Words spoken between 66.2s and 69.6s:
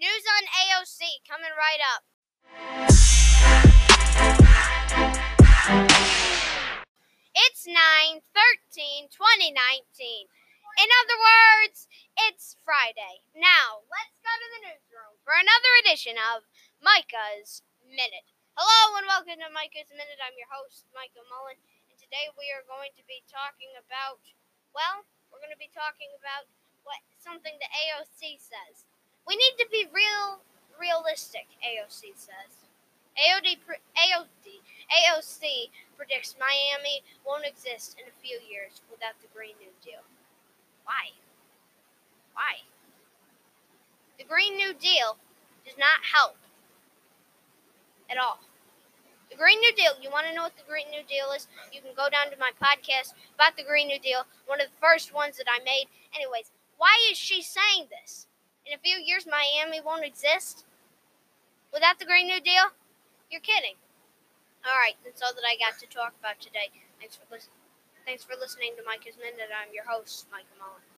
about today. Thanks for listening. Thanks for listening to Micah's Minute.